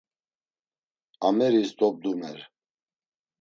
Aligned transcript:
Ameris 1.29 1.71
dobdumer. 1.83 2.39